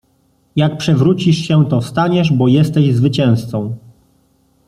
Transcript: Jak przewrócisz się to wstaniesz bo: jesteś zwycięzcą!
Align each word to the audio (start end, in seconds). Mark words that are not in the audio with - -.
Jak 0.55 0.77
przewrócisz 0.77 1.37
się 1.37 1.65
to 1.65 1.81
wstaniesz 1.81 2.33
bo: 2.33 2.47
jesteś 2.47 2.95
zwycięzcą! 2.95 3.77